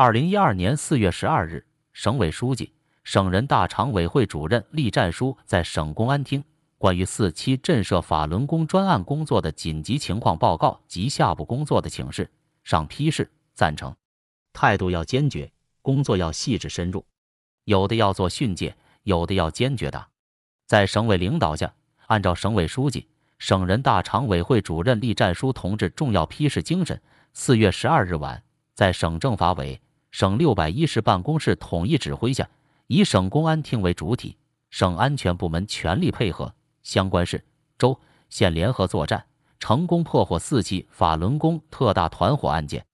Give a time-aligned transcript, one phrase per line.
[0.00, 6.44] 二零一二年四月十二日，省委书记、省人大常委会主任栗战书在省公安厅
[6.78, 12.30] 关于四期震慑法轮功专案工作的紧急情况报告及下步工作的请示
[12.62, 13.92] 上批示赞成，
[14.52, 15.50] 态度要坚决，
[15.82, 17.04] 工作要细致深入，
[17.64, 20.06] 有的要做训诫，有的要坚决打。
[20.68, 21.74] 在省委领导下，
[22.06, 23.08] 按照省委书记、
[23.40, 27.02] 省人大常委会主任栗战书同志重要批示精神，
[27.32, 28.40] 四月十二日晚，
[28.74, 29.80] 在省政法委、
[30.10, 32.48] 省六百一十办公室统一指挥下，
[32.86, 34.36] 以省公安厅为主体，
[34.70, 37.44] 省安全部门全力配合，相关市、
[37.78, 37.98] 州、
[38.30, 39.24] 县联合作战，
[39.58, 42.84] 成功破获四起法轮功特大团伙案件，